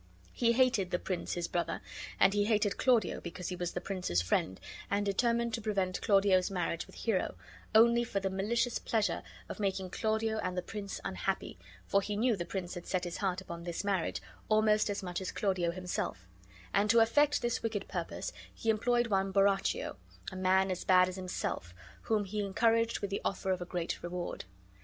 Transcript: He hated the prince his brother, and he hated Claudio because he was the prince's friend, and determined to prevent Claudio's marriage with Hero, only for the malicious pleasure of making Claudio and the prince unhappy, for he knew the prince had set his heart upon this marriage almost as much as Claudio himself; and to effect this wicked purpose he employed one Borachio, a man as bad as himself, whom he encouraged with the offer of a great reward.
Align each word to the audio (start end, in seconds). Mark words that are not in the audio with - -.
He 0.33 0.53
hated 0.53 0.89
the 0.89 0.97
prince 0.97 1.33
his 1.33 1.47
brother, 1.47 1.79
and 2.19 2.33
he 2.33 2.45
hated 2.45 2.77
Claudio 2.79 3.21
because 3.21 3.49
he 3.49 3.55
was 3.55 3.73
the 3.73 3.79
prince's 3.81 4.19
friend, 4.19 4.59
and 4.89 5.05
determined 5.05 5.53
to 5.53 5.61
prevent 5.61 6.01
Claudio's 6.01 6.49
marriage 6.49 6.87
with 6.87 6.95
Hero, 6.95 7.35
only 7.75 8.03
for 8.03 8.19
the 8.19 8.31
malicious 8.31 8.79
pleasure 8.79 9.21
of 9.47 9.59
making 9.59 9.91
Claudio 9.91 10.39
and 10.39 10.57
the 10.57 10.63
prince 10.63 10.99
unhappy, 11.05 11.59
for 11.85 12.01
he 12.01 12.15
knew 12.17 12.35
the 12.35 12.45
prince 12.45 12.73
had 12.73 12.87
set 12.87 13.03
his 13.03 13.17
heart 13.17 13.41
upon 13.41 13.63
this 13.63 13.83
marriage 13.83 14.23
almost 14.49 14.89
as 14.89 15.03
much 15.03 15.21
as 15.21 15.31
Claudio 15.31 15.69
himself; 15.69 16.27
and 16.73 16.89
to 16.89 16.97
effect 16.99 17.43
this 17.43 17.61
wicked 17.61 17.87
purpose 17.87 18.33
he 18.55 18.71
employed 18.71 19.05
one 19.05 19.31
Borachio, 19.31 19.97
a 20.31 20.35
man 20.35 20.71
as 20.71 20.83
bad 20.83 21.09
as 21.09 21.15
himself, 21.15 21.75
whom 22.01 22.25
he 22.25 22.43
encouraged 22.43 23.01
with 23.01 23.11
the 23.11 23.21
offer 23.23 23.51
of 23.51 23.61
a 23.61 23.65
great 23.65 24.01
reward. 24.01 24.45